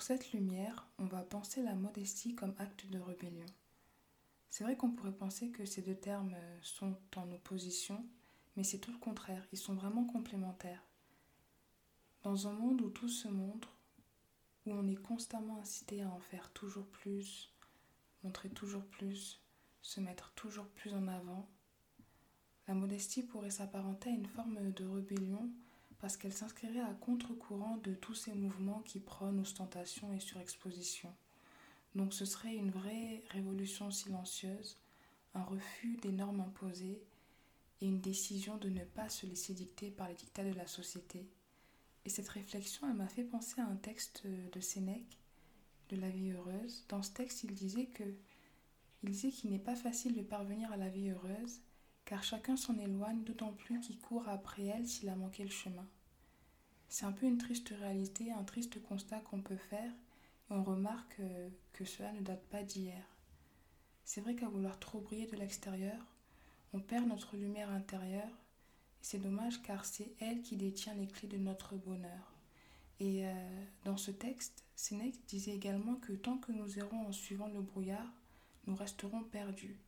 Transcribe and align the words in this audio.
Pour 0.00 0.06
cette 0.06 0.32
lumière, 0.32 0.86
on 0.96 1.04
va 1.04 1.20
penser 1.20 1.62
la 1.62 1.74
modestie 1.74 2.34
comme 2.34 2.54
acte 2.56 2.86
de 2.86 2.98
rébellion. 2.98 3.44
C'est 4.48 4.64
vrai 4.64 4.74
qu'on 4.74 4.92
pourrait 4.92 5.12
penser 5.12 5.50
que 5.50 5.66
ces 5.66 5.82
deux 5.82 5.94
termes 5.94 6.34
sont 6.62 6.96
en 7.16 7.30
opposition, 7.30 8.02
mais 8.56 8.64
c'est 8.64 8.78
tout 8.78 8.92
le 8.92 8.98
contraire, 8.98 9.46
ils 9.52 9.58
sont 9.58 9.74
vraiment 9.74 10.06
complémentaires. 10.06 10.82
Dans 12.22 12.48
un 12.48 12.52
monde 12.54 12.80
où 12.80 12.88
tout 12.88 13.10
se 13.10 13.28
montre, 13.28 13.76
où 14.64 14.72
on 14.72 14.88
est 14.88 14.96
constamment 14.96 15.60
incité 15.60 16.00
à 16.02 16.08
en 16.08 16.18
faire 16.18 16.50
toujours 16.54 16.86
plus, 16.86 17.52
montrer 18.24 18.48
toujours 18.48 18.86
plus, 18.86 19.38
se 19.82 20.00
mettre 20.00 20.32
toujours 20.32 20.68
plus 20.68 20.94
en 20.94 21.08
avant, 21.08 21.46
la 22.68 22.72
modestie 22.72 23.22
pourrait 23.22 23.50
s'apparenter 23.50 24.08
à 24.08 24.14
une 24.14 24.24
forme 24.24 24.72
de 24.72 24.86
rébellion 24.86 25.50
parce 26.00 26.16
qu'elle 26.16 26.32
s'inscrirait 26.32 26.80
à 26.80 26.94
contre-courant 27.00 27.76
de 27.78 27.94
tous 27.94 28.14
ces 28.14 28.32
mouvements 28.32 28.82
qui 28.86 29.00
prônent 29.00 29.40
ostentation 29.40 30.12
et 30.12 30.20
surexposition. 30.20 31.12
Donc 31.94 32.14
ce 32.14 32.24
serait 32.24 32.54
une 32.54 32.70
vraie 32.70 33.22
révolution 33.30 33.90
silencieuse, 33.90 34.76
un 35.34 35.42
refus 35.42 35.96
des 36.02 36.12
normes 36.12 36.40
imposées 36.40 37.02
et 37.80 37.86
une 37.86 38.00
décision 38.00 38.56
de 38.56 38.68
ne 38.68 38.84
pas 38.84 39.08
se 39.08 39.26
laisser 39.26 39.54
dicter 39.54 39.90
par 39.90 40.08
les 40.08 40.14
dictats 40.14 40.44
de 40.44 40.54
la 40.54 40.66
société. 40.66 41.26
Et 42.04 42.08
cette 42.08 42.28
réflexion, 42.28 42.88
elle 42.88 42.96
m'a 42.96 43.08
fait 43.08 43.24
penser 43.24 43.60
à 43.60 43.66
un 43.66 43.76
texte 43.76 44.26
de 44.26 44.60
Sénèque, 44.60 45.18
de 45.90 45.96
la 45.96 46.08
vie 46.08 46.30
heureuse. 46.30 46.84
Dans 46.88 47.02
ce 47.02 47.10
texte, 47.10 47.44
il 47.44 47.54
disait 47.54 47.86
que 47.86 48.04
il 49.02 49.10
disait 49.10 49.30
qu'il 49.30 49.50
n'est 49.50 49.58
pas 49.58 49.76
facile 49.76 50.14
de 50.14 50.22
parvenir 50.22 50.70
à 50.72 50.76
la 50.76 50.88
vie 50.88 51.08
heureuse, 51.08 51.60
car 52.10 52.24
chacun 52.24 52.56
s'en 52.56 52.76
éloigne, 52.76 53.22
d'autant 53.22 53.52
plus 53.52 53.78
qu'il 53.78 53.96
court 53.96 54.28
après 54.28 54.64
elle 54.64 54.88
s'il 54.88 55.08
a 55.08 55.14
manqué 55.14 55.44
le 55.44 55.50
chemin. 55.50 55.86
C'est 56.88 57.04
un 57.04 57.12
peu 57.12 57.24
une 57.24 57.38
triste 57.38 57.72
réalité, 57.78 58.32
un 58.32 58.42
triste 58.42 58.82
constat 58.82 59.20
qu'on 59.20 59.40
peut 59.40 59.56
faire, 59.56 59.92
et 59.92 60.54
on 60.54 60.64
remarque 60.64 61.20
euh, 61.20 61.48
que 61.72 61.84
cela 61.84 62.10
ne 62.10 62.20
date 62.20 62.42
pas 62.46 62.64
d'hier. 62.64 63.06
C'est 64.04 64.20
vrai 64.22 64.34
qu'à 64.34 64.48
vouloir 64.48 64.80
trop 64.80 64.98
briller 64.98 65.28
de 65.28 65.36
l'extérieur, 65.36 66.04
on 66.72 66.80
perd 66.80 67.06
notre 67.06 67.36
lumière 67.36 67.70
intérieure, 67.70 68.26
et 68.26 69.02
c'est 69.02 69.20
dommage 69.20 69.62
car 69.62 69.84
c'est 69.84 70.10
elle 70.18 70.42
qui 70.42 70.56
détient 70.56 70.94
les 70.94 71.06
clés 71.06 71.28
de 71.28 71.38
notre 71.38 71.76
bonheur. 71.76 72.34
Et 72.98 73.24
euh, 73.24 73.64
dans 73.84 73.96
ce 73.96 74.10
texte, 74.10 74.64
Sénèque 74.74 75.24
disait 75.28 75.54
également 75.54 75.94
que 75.94 76.12
tant 76.14 76.38
que 76.38 76.50
nous 76.50 76.76
errons 76.76 77.06
en 77.06 77.12
suivant 77.12 77.46
le 77.46 77.60
brouillard, 77.60 78.12
nous 78.66 78.74
resterons 78.74 79.22
perdus. 79.22 79.78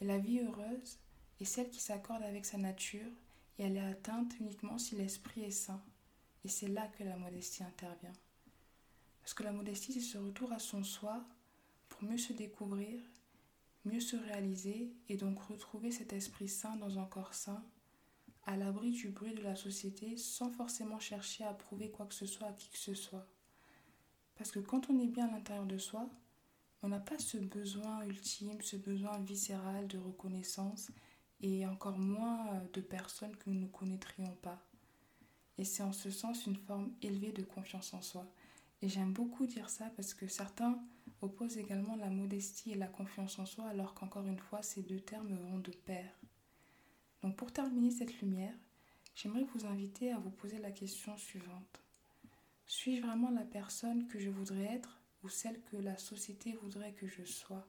Et 0.00 0.06
la 0.06 0.16
vie 0.16 0.40
heureuse 0.40 0.96
est 1.40 1.44
celle 1.44 1.70
qui 1.70 1.80
s'accorde 1.80 2.22
avec 2.22 2.44
sa 2.44 2.58
nature 2.58 3.10
et 3.58 3.64
elle 3.64 3.76
est 3.76 3.80
atteinte 3.80 4.38
uniquement 4.40 4.78
si 4.78 4.96
l'esprit 4.96 5.42
est 5.42 5.50
sain. 5.50 5.82
Et 6.44 6.48
c'est 6.48 6.68
là 6.68 6.86
que 6.88 7.04
la 7.04 7.16
modestie 7.16 7.62
intervient. 7.62 8.12
Parce 9.20 9.34
que 9.34 9.42
la 9.42 9.52
modestie, 9.52 9.92
c'est 9.92 10.00
ce 10.00 10.18
retour 10.18 10.52
à 10.52 10.58
son 10.58 10.82
soi 10.82 11.24
pour 11.88 12.02
mieux 12.02 12.18
se 12.18 12.32
découvrir, 12.32 13.00
mieux 13.84 14.00
se 14.00 14.16
réaliser 14.16 14.92
et 15.08 15.16
donc 15.16 15.40
retrouver 15.42 15.90
cet 15.90 16.12
esprit 16.12 16.48
sain 16.48 16.76
dans 16.76 16.98
un 16.98 17.04
corps 17.04 17.34
sain, 17.34 17.62
à 18.46 18.56
l'abri 18.56 18.92
du 18.92 19.10
bruit 19.10 19.34
de 19.34 19.42
la 19.42 19.56
société 19.56 20.16
sans 20.16 20.50
forcément 20.50 20.98
chercher 20.98 21.44
à 21.44 21.52
prouver 21.52 21.90
quoi 21.90 22.06
que 22.06 22.14
ce 22.14 22.26
soit 22.26 22.48
à 22.48 22.52
qui 22.52 22.70
que 22.70 22.78
ce 22.78 22.94
soit. 22.94 23.26
Parce 24.36 24.50
que 24.50 24.60
quand 24.60 24.88
on 24.88 24.98
est 25.00 25.08
bien 25.08 25.28
à 25.28 25.32
l'intérieur 25.32 25.66
de 25.66 25.78
soi, 25.78 26.08
on 26.82 26.88
n'a 26.88 27.00
pas 27.00 27.18
ce 27.18 27.36
besoin 27.36 28.04
ultime, 28.04 28.62
ce 28.62 28.76
besoin 28.76 29.18
viscéral 29.18 29.88
de 29.88 29.98
reconnaissance 29.98 30.90
et 31.40 31.66
encore 31.66 31.98
moins 31.98 32.54
euh, 32.54 32.60
de 32.72 32.80
personnes 32.80 33.36
que 33.36 33.50
nous 33.50 33.60
ne 33.60 33.66
connaîtrions 33.66 34.36
pas. 34.42 34.62
Et 35.56 35.64
c'est 35.64 35.82
en 35.82 35.92
ce 35.92 36.10
sens 36.10 36.46
une 36.46 36.56
forme 36.56 36.92
élevée 37.02 37.32
de 37.32 37.42
confiance 37.42 37.92
en 37.94 38.02
soi. 38.02 38.26
Et 38.80 38.88
j'aime 38.88 39.12
beaucoup 39.12 39.46
dire 39.46 39.70
ça 39.70 39.90
parce 39.96 40.14
que 40.14 40.28
certains 40.28 40.80
opposent 41.20 41.58
également 41.58 41.96
la 41.96 42.10
modestie 42.10 42.70
et 42.70 42.76
la 42.76 42.86
confiance 42.86 43.38
en 43.38 43.46
soi 43.46 43.66
alors 43.66 43.94
qu'encore 43.94 44.26
une 44.26 44.38
fois 44.38 44.62
ces 44.62 44.82
deux 44.82 45.00
termes 45.00 45.34
vont 45.34 45.58
de 45.58 45.72
pair. 45.72 46.08
Donc 47.22 47.36
pour 47.36 47.52
terminer 47.52 47.90
cette 47.90 48.20
lumière, 48.20 48.54
j'aimerais 49.16 49.46
vous 49.54 49.66
inviter 49.66 50.12
à 50.12 50.18
vous 50.18 50.30
poser 50.30 50.58
la 50.58 50.70
question 50.70 51.16
suivante. 51.16 51.82
Suis-je 52.66 53.02
vraiment 53.02 53.30
la 53.30 53.44
personne 53.44 54.06
que 54.06 54.20
je 54.20 54.30
voudrais 54.30 54.66
être 54.66 55.00
ou 55.24 55.28
celle 55.28 55.60
que 55.62 55.76
la 55.76 55.96
société 55.96 56.52
voudrait 56.62 56.92
que 56.92 57.08
je 57.08 57.24
sois? 57.24 57.66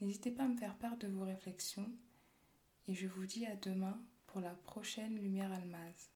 N'hésitez 0.00 0.32
pas 0.32 0.44
à 0.44 0.48
me 0.48 0.56
faire 0.56 0.76
part 0.76 0.96
de 0.96 1.06
vos 1.06 1.24
réflexions 1.24 1.88
et 2.88 2.94
je 2.94 3.06
vous 3.06 3.26
dis 3.26 3.46
à 3.46 3.56
demain 3.56 4.00
pour 4.26 4.40
la 4.40 4.54
prochaine 4.54 5.14
Lumière 5.16 5.52
Almaz. 5.52 6.10